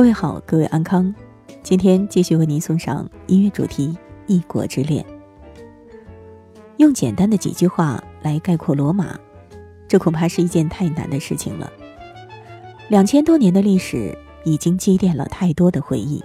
[0.00, 1.14] 各位好，各位安康，
[1.62, 3.88] 今天继续为您送上音乐主题
[4.26, 5.04] 《异国之恋》。
[6.78, 9.20] 用简单的几句话来概括罗马，
[9.86, 11.70] 这恐怕是一件太难的事情了。
[12.88, 16.24] 两千多年的历史已经积淀了太多的回忆。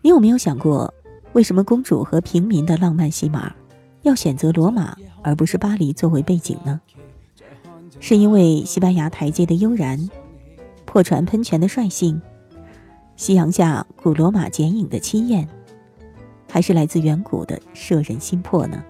[0.00, 0.94] 你有没有想过，
[1.34, 3.52] 为什么公主和平民的浪漫戏码
[4.00, 6.80] 要选择罗马而不是巴黎作为背景呢？
[8.00, 10.08] 是因为西班牙台阶的悠然？
[10.86, 12.20] 破船喷泉的率性，
[13.20, 15.46] 夕阳下古罗马剪影的凄艳，
[16.50, 18.82] 还是来自远古的摄人心魄呢？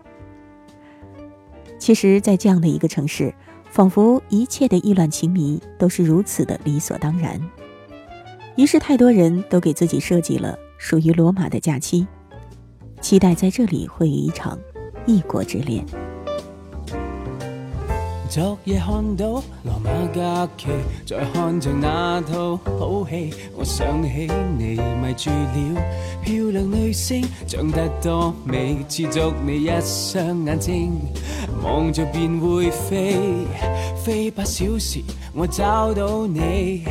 [1.80, 3.34] 其实，在这样的一个城市，
[3.72, 7.40] 仿佛一切的意乱情迷都是如此的理所当然。
[8.54, 12.06] 于是，太多人都给自己设计了属于罗马的假期，
[13.00, 14.56] 期待在这里会有一场
[15.06, 15.84] 异国之恋。
[18.30, 20.68] 昨夜看到罗马假期，
[21.04, 25.82] 在看着那套好戏，我想起你迷住了
[26.22, 30.92] 漂亮女星，长得多美，似足你一双眼睛，
[31.64, 33.16] 望着便会飞，
[34.04, 35.00] 飞八小时
[35.34, 36.84] 我找到你，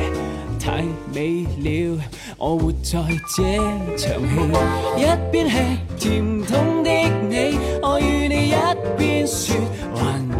[0.62, 1.98] 太美了，
[2.36, 3.00] 我活在
[3.34, 3.42] 这
[3.96, 5.56] 场戏，一边吃
[5.98, 6.90] 甜筒的
[7.30, 9.56] 你，我与你一边说。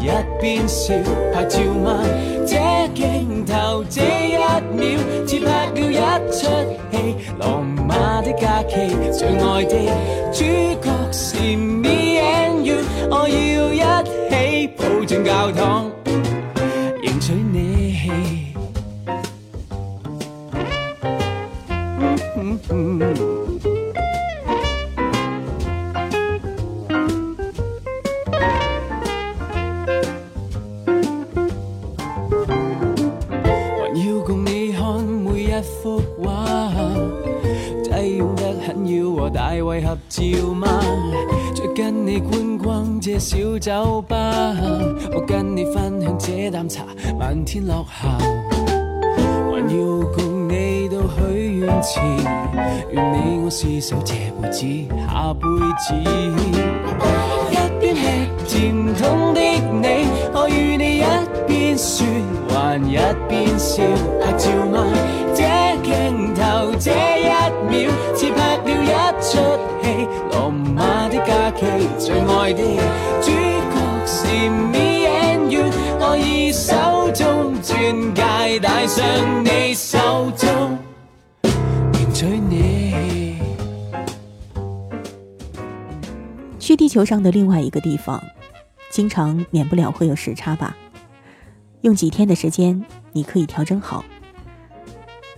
[0.01, 0.09] 一
[0.41, 0.95] 边笑
[1.33, 2.03] 拍照吗？
[2.47, 2.57] 这
[2.95, 4.37] 镜头这一
[4.75, 5.95] 秒，似拍了一
[6.33, 6.39] 出
[6.91, 6.97] 戏。
[7.39, 8.75] 罗马的假期，
[9.13, 9.75] 最爱的
[10.33, 10.45] 主
[10.81, 12.79] 角是 me and you，
[13.11, 15.91] 我要一起抱进教堂，
[17.03, 17.61] 迎娶你。
[43.13, 44.55] 这小酒吧，
[45.13, 46.85] 我跟你分享这啖茶，
[47.19, 48.09] 漫天落霞，
[49.51, 51.99] 还要共你到许愿池，
[52.93, 54.65] 愿你我厮守这辈子
[55.09, 55.49] 下辈
[55.81, 55.93] 子。
[57.51, 57.97] 一边
[58.47, 61.05] 吃甜筒的你，我与你一
[61.49, 62.07] 边说，
[62.51, 62.97] 还一
[63.29, 63.83] 边笑，
[64.23, 64.87] 拍照吗？
[66.35, 67.29] 头这一
[67.69, 68.73] 秒，似拍了一
[69.21, 69.29] 出
[69.83, 69.89] 戏。
[70.31, 71.67] 罗马的假期，
[71.99, 72.63] 最爱的
[73.21, 73.75] 主角
[74.07, 75.65] 是 me and you。
[75.99, 76.75] 我以手
[77.13, 79.05] 中钻戒戴上
[79.45, 80.79] 你手中，
[81.95, 83.39] 迎娶你。
[86.59, 88.23] 去地球上的另外一个地方，
[88.91, 90.77] 经常免不了会有时差吧？
[91.83, 94.05] 用几天的时间，你可以调整好。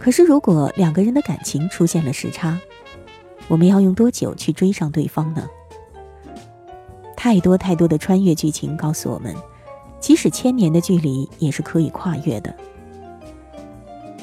[0.02, 2.58] 可是，如果两个人的感情出现了时差，
[3.46, 5.48] 我们要用多久去追上对方呢？
[7.16, 9.32] 太多太多的穿越剧情告诉我们，
[10.00, 12.52] 即使千年的距离也是可以跨越的。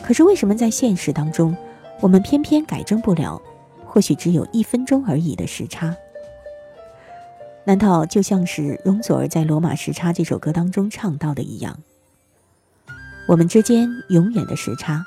[0.03, 1.55] 可是为什么在现实当中，
[2.01, 3.41] 我们偏偏改正不了？
[3.85, 5.95] 或许只有一分钟而已的时差？
[7.63, 11.79] 难道就像是容祖儿在《罗马时差》这首歌当中唱到的一样？
[13.29, 15.05] 我们之间永远的时差，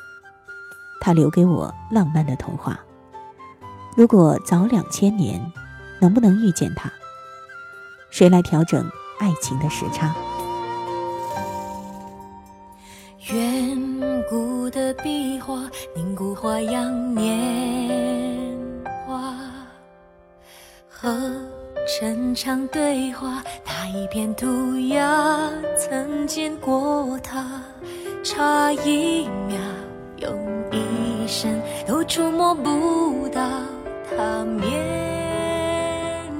[1.02, 2.78] 他留给我浪漫的童话。
[3.96, 5.44] 如果早两千年，
[6.00, 6.88] 能不能遇见他？
[8.10, 10.14] 谁来调整爱情的时差？
[13.32, 18.56] 远古的壁画凝固花样年
[19.04, 19.34] 华，
[20.88, 21.10] 和
[21.86, 27.60] 城墙对话，那一片涂鸦曾见过他，
[28.22, 29.58] 差一秒，
[30.18, 30.32] 用
[30.70, 30.81] 一
[31.32, 33.40] 身都触摸不到。
[34.14, 34.60] 他面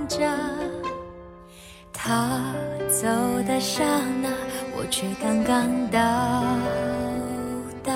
[0.06, 0.19] 颊，
[1.91, 2.39] 他
[2.89, 3.09] 走
[3.49, 3.83] 的刹
[4.23, 4.29] 那，
[4.77, 5.99] 我却刚刚到
[7.83, 7.94] 达。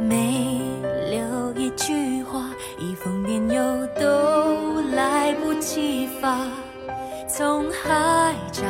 [0.00, 0.60] 没
[1.08, 6.36] 留一句话，一封电邮都来不及发。
[7.28, 8.64] 从海角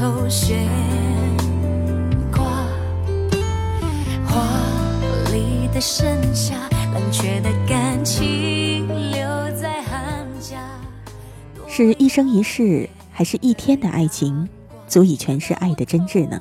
[0.00, 0.66] 头悬
[2.32, 2.42] 挂。
[4.26, 4.48] 华
[5.30, 6.54] 丽的盛夏，
[6.94, 9.20] 冷却的感情留
[9.60, 10.58] 在寒假。
[11.68, 14.48] 是一生一世，还是一天的爱情，
[14.88, 16.40] 足以诠释爱的真挚呢？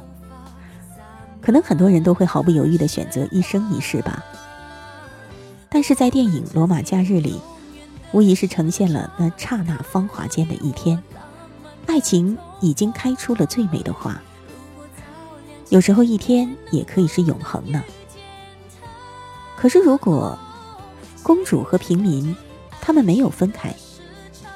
[1.42, 4.24] 可能很多人都会毫不犹豫的选择一生一世吧。
[5.68, 7.42] 但是在电影《罗马假日》里，
[8.14, 11.04] 无疑是呈现了那刹那芳华间的一天，
[11.90, 14.22] 爱情已经开出了最美的花。
[15.70, 17.84] 有时候一天也可以是永恒呢。
[19.58, 20.38] 可是如果
[21.24, 22.36] 公主和平民
[22.80, 23.74] 他们没有分开，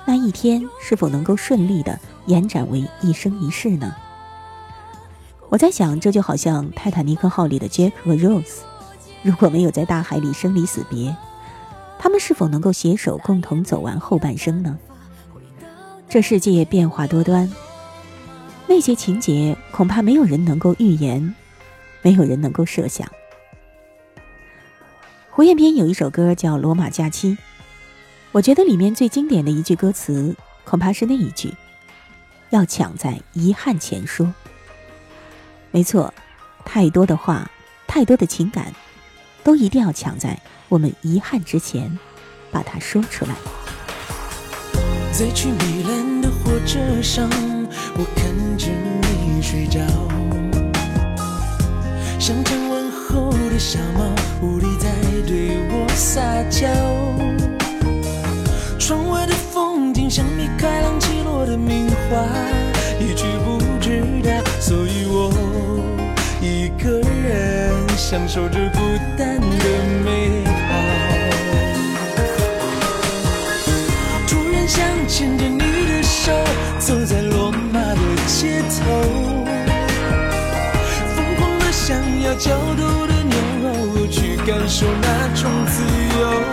[0.06, 3.96] 那一天是否能够顺利的延展为一生一世呢？
[5.50, 8.60] 我在想，这就好像泰坦尼克号里的 Jack 和 Rose，
[9.24, 11.16] 如果没有在大海里生离死别，
[11.98, 14.78] 他们是否能够携手共同走完后半生呢？
[16.13, 17.51] 这世界变化多端，
[18.68, 21.33] 那些情节恐怕没有人能够预言，
[22.04, 23.12] 没有人能够设想。
[25.31, 27.31] 胡彦斌有一首歌叫《罗马假期》，
[28.31, 31.51] 我觉得里面最经典的一句歌词，恐怕是那一句
[32.51, 34.31] ：“要抢在遗憾前说。”
[35.74, 36.13] 没错，
[36.63, 37.50] 太多的话，
[37.88, 38.71] 太多的情感，
[39.44, 40.39] 都一定要抢在
[40.69, 41.98] 我们遗憾之前，
[42.51, 43.33] 把它说出来。
[45.13, 47.30] 在去米兰的火车上，
[47.95, 48.25] 我看
[48.57, 48.68] 着
[49.24, 49.80] 你睡着，
[52.18, 54.04] 像张问候的小猫，
[54.42, 54.89] 无力在
[55.27, 56.19] 对我撒
[56.50, 56.68] 娇。
[58.80, 62.18] 窗外的风景像米开朗基罗的名画，
[63.00, 65.31] 一句不知道，所以我
[66.42, 68.80] 一个人享受着孤
[82.44, 85.81] 角度的牛肉，去感受那种自
[86.19, 86.44] 由。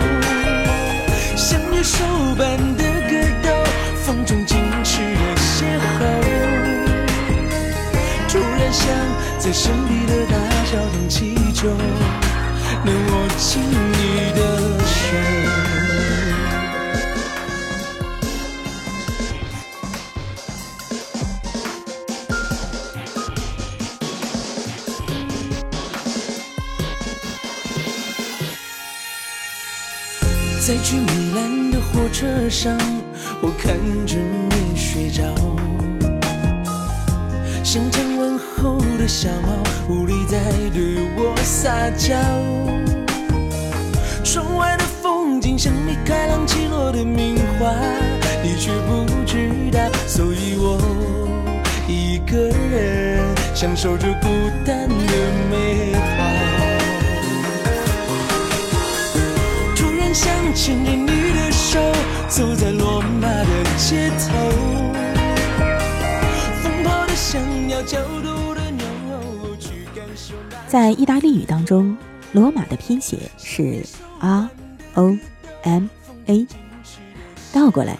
[1.35, 2.05] 像野兽
[2.37, 3.11] 般的格
[3.43, 3.49] 斗，
[3.95, 4.55] 风中矜
[4.85, 5.65] 持的邂
[5.99, 6.01] 逅。
[8.29, 8.87] 突然想
[9.37, 10.37] 在神秘的大
[10.71, 11.67] 教堂祈求，
[12.85, 14.39] 能握紧你的
[14.85, 15.60] 手。
[30.71, 32.77] 在去米兰的火车上，
[33.41, 33.75] 我看
[34.07, 35.21] 着你睡着，
[37.61, 40.39] 像张问候的小猫，无力在
[40.73, 42.15] 对我撒娇。
[44.23, 47.73] 窗外的风景像米开朗基罗的名画，
[48.41, 50.79] 你却不知道，所以我
[51.85, 53.21] 一个人
[53.53, 54.29] 享受着孤
[54.65, 55.13] 单的
[55.51, 55.91] 美
[60.53, 61.79] 牵着你的手，
[62.27, 64.33] 走在罗马的街头，
[66.61, 68.85] 疯跑的想要绞肚的牛，
[69.57, 70.33] 去感受
[70.67, 71.97] 在意大利语当中，
[72.33, 73.81] 罗马的拼写是
[74.19, 74.49] R
[74.95, 75.17] O
[75.63, 75.87] M
[76.25, 76.45] A，
[77.53, 77.97] 倒过来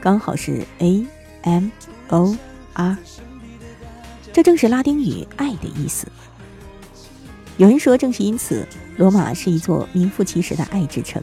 [0.00, 1.06] 刚好是 A
[1.42, 1.68] M
[2.08, 2.36] O
[2.74, 2.98] R，
[4.30, 6.06] 这正是拉丁语“爱”的意思。
[7.56, 8.68] 有人说，正是因此，
[8.98, 11.22] 罗马是一座名副其实的爱之城。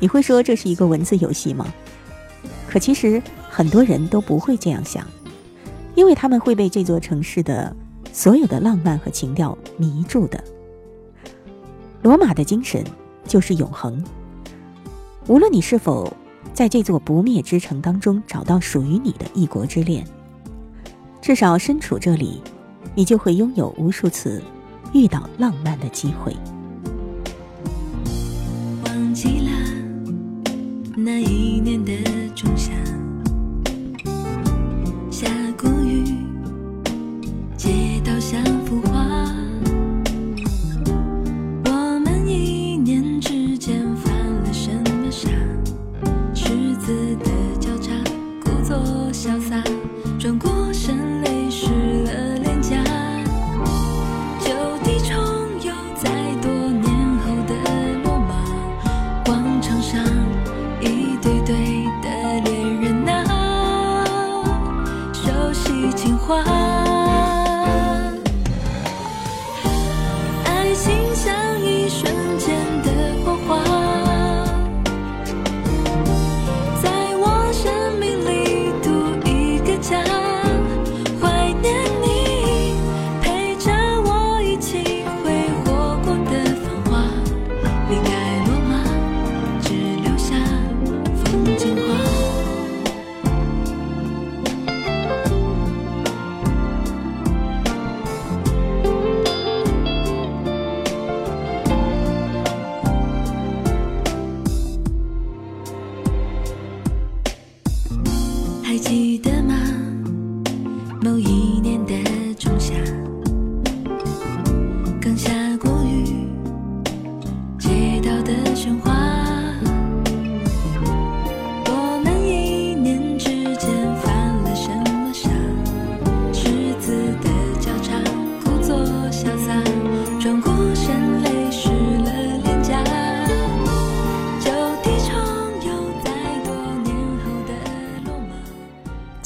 [0.00, 1.66] 你会说这是一个文字游戏吗？
[2.68, 5.06] 可其实很多人都不会这样想，
[5.94, 7.74] 因为他们会被这座城市的
[8.12, 10.42] 所有的浪漫和情调迷住的。
[12.02, 12.84] 罗马的精神
[13.26, 14.02] 就是永恒，
[15.26, 16.12] 无论你是否
[16.52, 20.06] 在这座不灭之城当中找到属于你的异国之恋，
[21.20, 22.40] 至少身处这里，
[22.94, 24.42] 你就会拥有无数次
[24.92, 26.36] 遇到浪漫的机会。
[31.00, 31.92] 那一年的
[32.34, 32.72] 仲夏，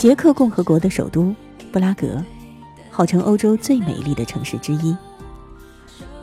[0.02, 1.32] 捷克共和国的首都
[1.70, 2.20] 布拉格，
[2.90, 4.96] 号称欧洲最美丽的城市之一。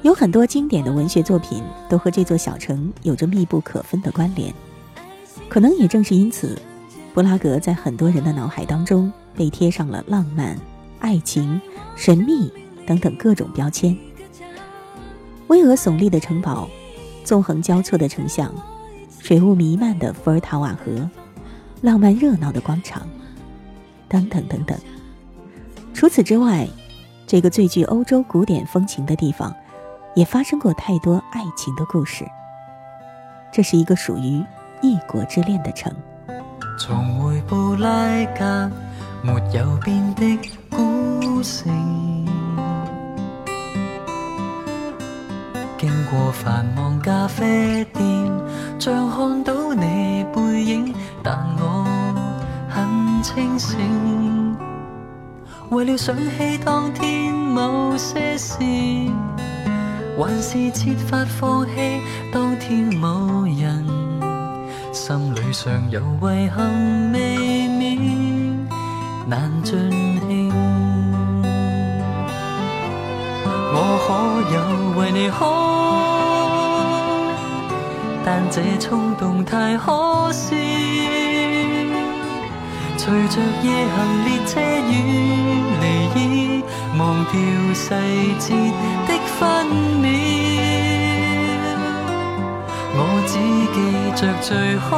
[0.02, 4.54] 有很多经典的文学作品都和这座小城有着密不可分的关联。
[5.48, 6.62] 可能也正是因此，
[7.14, 10.60] 布拉格在很多人的脑海当中被贴上了浪漫、
[11.00, 11.62] 爱情、
[11.96, 12.52] 神秘
[12.86, 13.98] 等等各种标签。
[15.48, 16.68] 巍峨耸立的城堡，
[17.24, 18.54] 纵横交错的城巷，
[19.22, 21.10] 水雾弥漫的伏尔塔瓦河，
[21.80, 23.08] 浪漫热闹的广场。
[24.10, 24.78] 等等等等。
[25.94, 26.68] 除此之外，
[27.28, 29.56] 这个最具欧洲古典风情的地方，
[30.16, 32.26] 也发生过太多爱情的故事。
[33.52, 34.44] 这是一个属于
[34.82, 35.94] 异国之恋的城。
[36.78, 38.72] 重回布拉格，
[39.22, 40.38] 没有变的
[40.70, 42.26] 孤城。
[45.78, 48.04] 经过繁忙咖啡店，
[48.80, 52.09] 像看到你背影，但我。
[53.22, 54.56] 清醒，
[55.70, 58.58] 为了想起当天某些事，
[60.18, 63.86] 还是设法放弃当天某人，
[64.92, 68.68] 心里尚有遗憾未免
[69.28, 69.78] 难尽
[70.28, 70.52] 兴。
[73.72, 74.08] 我可
[74.56, 74.58] 有
[75.00, 75.44] 为你好？
[78.26, 80.56] 但这冲动太可笑。
[83.02, 84.92] 随着夜行列车远
[85.80, 85.84] 离，
[86.20, 86.20] 已
[86.98, 87.02] 忘
[87.32, 87.34] 掉
[87.74, 87.86] 细
[88.38, 88.46] 节
[89.08, 89.40] 的分
[90.02, 90.06] 秒。
[92.94, 93.32] 我只
[93.74, 93.78] 记
[94.20, 94.92] 着最好，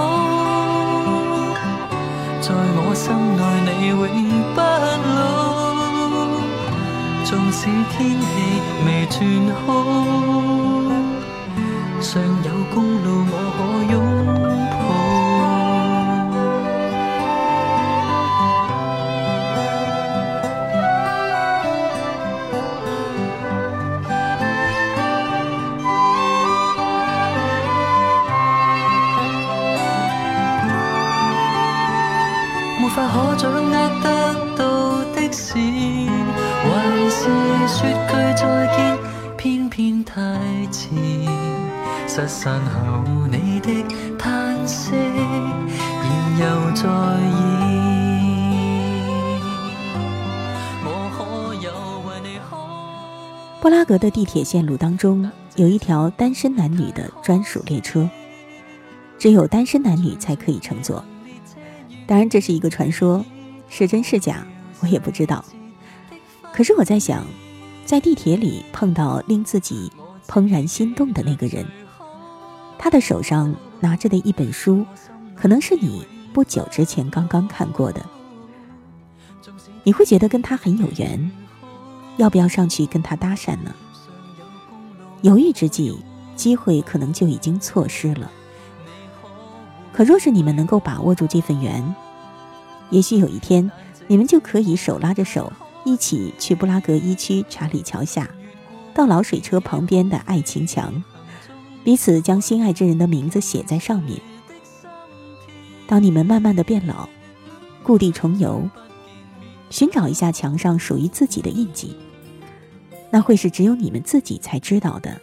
[2.41, 3.05] 在我心
[3.37, 3.93] 内你永
[4.55, 4.59] 不
[5.15, 5.21] 老。
[7.23, 7.59] 纵使
[7.91, 8.25] 天气
[8.83, 9.19] 未转
[9.63, 9.69] 好，
[12.01, 13.59] 尚有公路我可
[13.93, 13.95] 拥
[32.89, 33.71] 法可掌握
[34.01, 35.55] 得到的事，
[36.63, 37.19] 还是
[37.67, 38.41] 说句再
[38.75, 38.97] 见，
[39.37, 40.13] 偏偏太
[40.71, 40.89] 迟。
[42.07, 43.85] 失散后你的
[44.17, 47.39] 叹息，然又在意。
[50.83, 51.71] 我可有
[52.09, 52.51] 为你好？
[53.61, 58.09] 布拉格的地铁线路当中有一条单身男女的专属列车，
[59.17, 61.01] 只有单身男女才可以乘坐。
[62.11, 63.23] 当然，这是一个传说，
[63.69, 64.45] 是真是假，
[64.81, 65.45] 我也不知道。
[66.51, 67.25] 可是我在想，
[67.85, 69.89] 在地铁里碰到令自己
[70.27, 71.65] 怦然心动的那个人，
[72.77, 74.85] 他的手上拿着的一本书，
[75.37, 78.05] 可能是你不久之前刚刚看过的，
[79.85, 81.31] 你会觉得跟他很有缘，
[82.17, 83.73] 要不要上去跟他搭讪呢？
[85.21, 85.97] 犹豫之际，
[86.35, 88.29] 机会可能就已经错失了。
[89.93, 91.95] 可若是你们能够把握住这份缘，
[92.91, 93.71] 也许有一天，
[94.07, 95.51] 你们就可以手拉着手，
[95.85, 98.29] 一起去布拉格一区查理桥下，
[98.93, 101.03] 到老水车旁边的爱情墙，
[101.83, 104.19] 彼此将心爱之人的名字写在上面。
[105.87, 107.07] 当你们慢慢的变老，
[107.81, 108.69] 故地重游，
[109.69, 111.95] 寻找一下墙上属于自己的印记，
[113.09, 115.19] 那会是只有你们自己才知道的，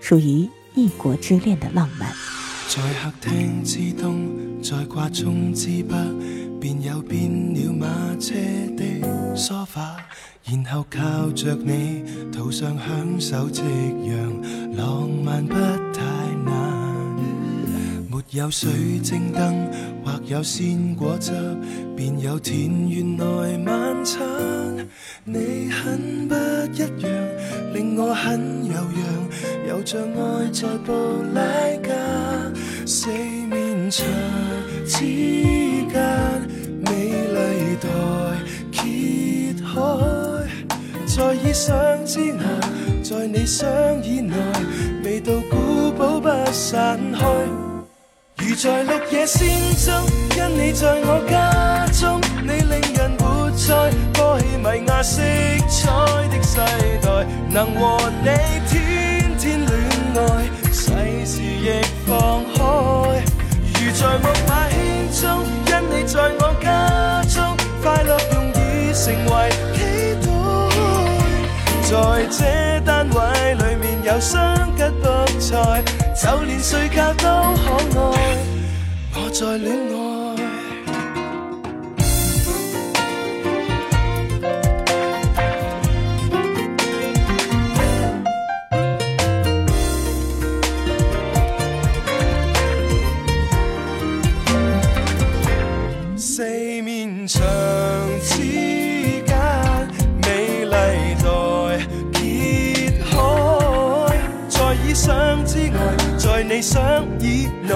[0.00, 2.12] 属于异国之恋的浪漫。
[2.68, 4.30] 在客厅之东，
[4.62, 5.96] 在挂钟之北，
[7.02, 7.86] 变了马
[8.18, 8.34] 车
[8.76, 9.96] 的梳化，
[10.44, 13.62] 然后靠着你途上享受夕
[14.06, 16.02] 阳，浪漫不太
[16.44, 16.80] 难。
[18.10, 19.68] 没有水晶灯
[20.04, 21.32] 或有鲜果汁，
[21.96, 23.24] 便有田园内
[23.64, 24.20] 晚餐。
[25.24, 26.34] 你很不
[26.72, 27.10] 一样，
[27.74, 28.88] 令我很有样，
[29.68, 30.92] 又像爱在布
[31.34, 31.42] 拉
[31.82, 31.90] 格
[32.86, 34.06] 四面墙
[34.86, 34.98] 之
[35.90, 36.48] 间，
[36.90, 37.88] 美丽待
[38.72, 39.64] 揭开，
[41.06, 42.42] 在意想之外，
[43.02, 43.68] 在你想
[44.02, 44.34] 以内，
[45.04, 47.20] 未到古堡不散开。
[48.38, 49.94] 如在绿野仙踪，
[50.36, 55.22] 因你在我家中，你令人活在歌戏迷亚色
[55.68, 56.56] 彩的世
[57.02, 58.30] 代，能和你
[72.30, 75.82] 这单位里面有双吉卜菜，
[76.14, 77.24] 就连睡觉都
[77.94, 78.38] 可爱。
[79.14, 80.00] 我在恋爱。
[96.16, 96.44] 四
[96.82, 97.42] 面墙
[106.60, 107.74] 想以內，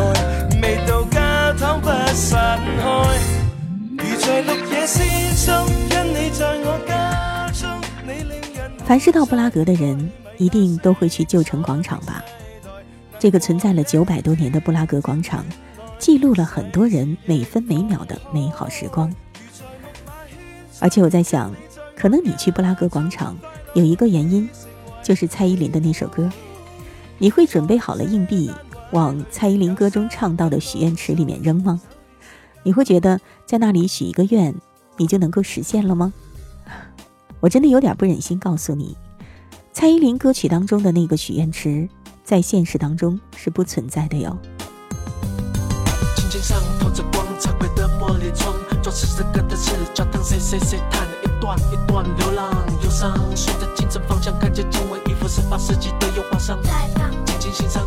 [0.61, 3.35] 味道加湯不散開。
[8.85, 12.23] 凡是到布拉格的人，一定都会去旧城广场吧？
[13.18, 15.44] 这个存在了九百多年的布拉格广场，
[15.99, 19.11] 记录了很多人每分每秒的美好时光。
[20.79, 21.51] 而且我在想，
[21.97, 23.35] 可能你去布拉格广场
[23.73, 24.47] 有一个原因，
[25.03, 26.31] 就是蔡依林的那首歌。
[27.16, 28.51] 你会准备好了硬币，
[28.94, 31.80] 往蔡依林歌中唱到的许愿池里面扔吗？
[32.62, 34.54] 你会觉得在那里许一个愿，
[34.96, 36.12] 你就能够实现了吗？
[37.40, 38.96] 我真的有点不忍心告诉你，
[39.72, 41.88] 蔡依林歌曲当中的那个许愿池，
[42.22, 44.38] 在现实当中是不存在的哟。
[46.16, 56.57] 轻轻上透着光，彩绘的玻璃窗，装饰这个的是教堂，谁谁谁弹一段一段流浪忧伤，顺着清晨方向，看见经纬一幅十八世纪的油画上，
[57.26, 57.85] 静静欣赏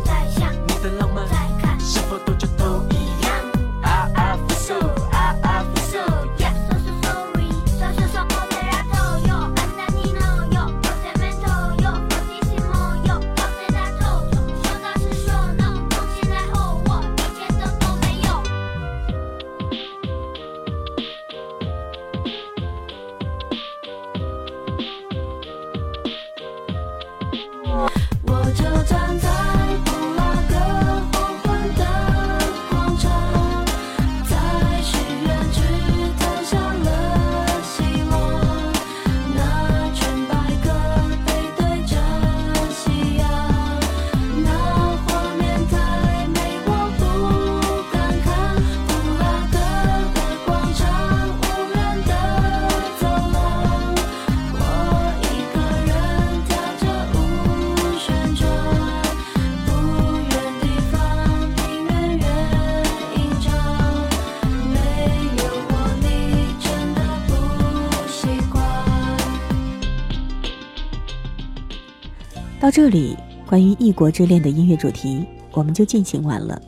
[72.68, 76.60] 到这里，关于异国之恋的音乐主题我们就进行完了。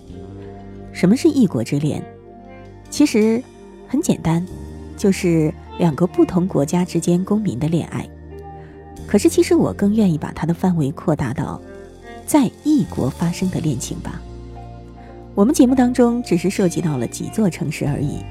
[0.93, 2.03] 什么是异国之恋？
[2.89, 3.43] 其实
[3.87, 4.43] 很简单，
[4.97, 8.09] 就是两个不同国家之间公民的恋爱。
[9.07, 11.61] 可是，其实我更愿意把它的范围扩大到
[12.25, 14.23] 在异国发生的恋情吧。
[15.35, 18.25] 我们节目当中只是涉及到了几座城市而已。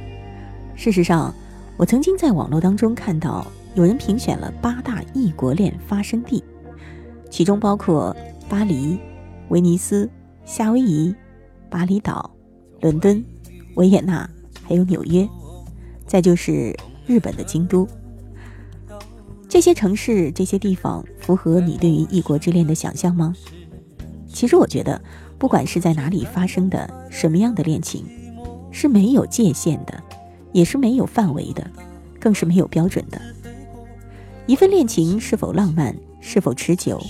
[0.73, 1.31] 事实上，
[1.77, 6.43] 我曾经在网络当中看到有人评选了八大异国恋发生地。
[7.29, 8.15] 其中包括
[8.47, 8.97] 巴黎、
[9.49, 10.09] 威尼斯、
[10.45, 11.13] 夏威夷、
[11.69, 12.29] 巴厘岛、
[12.81, 13.23] 伦敦、
[13.75, 14.29] 维也纳，
[14.63, 15.27] 还有纽约，
[16.05, 17.87] 再就是日本的京都。
[19.47, 23.35] 这些城市、这些地方符合你对于异国之恋的想象吗？
[24.27, 25.01] 其实我觉得，
[25.37, 28.05] 不管是在哪里发生的什么样的恋情，
[28.71, 30.03] 是没有界限的，
[30.51, 31.65] 也是没有范围的，
[32.19, 33.19] 更是没有标准的。
[34.45, 37.01] 一份恋情是否浪漫，是否持久，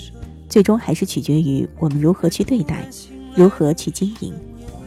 [0.48, 2.84] 最终还是取决于我们如何去对待，
[3.34, 4.34] 如何去经营，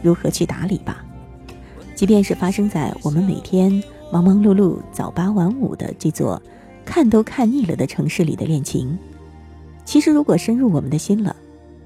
[0.02, 1.04] 如何去打理吧。
[1.94, 6.40] 即便是发生在我们每天忙忙碌碌、早八晚五的这座
[6.84, 8.98] 看都看腻了的城市里的恋情，
[9.84, 11.34] 其实如果深入我们的心了，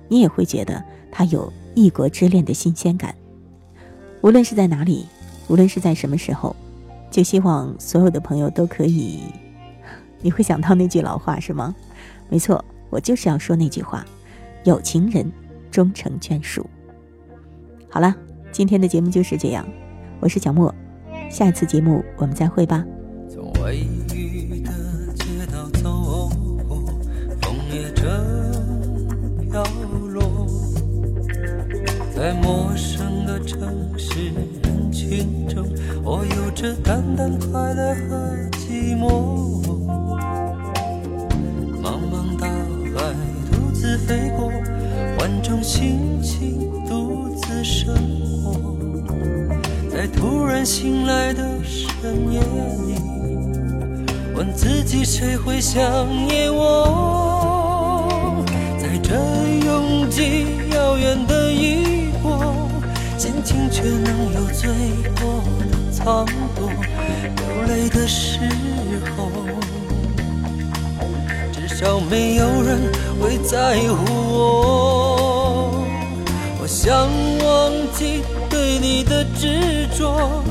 [0.09, 3.14] 你也会觉得它有异国之恋的新鲜感。
[4.22, 5.07] 无论是在哪里，
[5.48, 6.57] 无论是在什么时候，
[7.11, 9.20] 就希望所有的朋友都可以。
[10.20, 11.74] 你会想到那句老话是吗？
[12.28, 14.04] 没错，我就是要说那句话：
[14.64, 15.30] 有情人
[15.70, 16.68] 终成眷属。
[17.88, 18.14] 好了，
[18.52, 19.66] 今天的节目就是这样，
[20.20, 20.74] 我是小莫，
[21.30, 22.84] 下次节目我们再会吧。
[23.28, 23.78] 从微
[24.14, 24.70] 雨的
[25.14, 26.30] 街道走
[26.68, 26.76] 过，
[27.40, 28.04] 枫叶正
[29.50, 29.62] 飘
[30.08, 30.46] 落，
[32.14, 35.66] 在陌生的城市人群中，
[36.04, 39.77] 我有着淡淡快乐和寂寞。
[41.82, 43.14] 茫茫大海
[43.50, 44.50] 独自飞过，
[45.18, 47.94] 万种心情独自生
[48.42, 48.76] 活。
[49.90, 52.94] 在突然醒来的深夜里，
[54.34, 55.82] 问自己谁会想
[56.26, 58.44] 念我？
[58.78, 59.14] 在这
[59.64, 62.68] 拥挤遥远的异国，
[63.16, 64.68] 心情却能有最
[65.14, 66.68] 多的淌躲。
[67.36, 68.38] 流泪的时
[69.16, 69.30] 候，
[71.80, 75.84] 少没有人会在乎我。
[76.60, 80.42] 我想忘记对你的执着，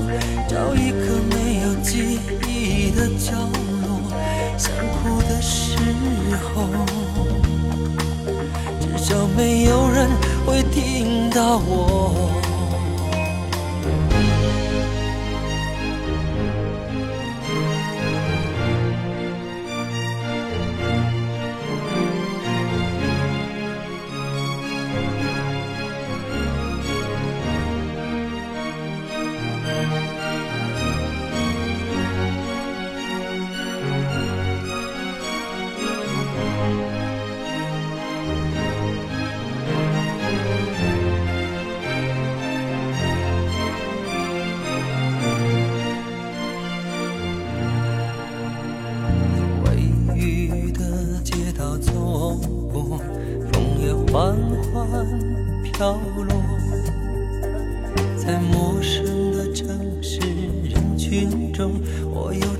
[0.47, 3.33] 找一个没有记忆的角
[3.83, 3.99] 落，
[4.57, 4.71] 想
[5.03, 5.75] 哭的时
[6.55, 6.63] 候，
[8.79, 10.09] 至少没有人
[10.45, 12.31] 会听到我。